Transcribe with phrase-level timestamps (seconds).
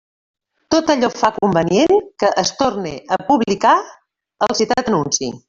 [0.75, 3.75] Tot allò fa convenient que es torne a publicar
[4.49, 5.33] el citat anunci.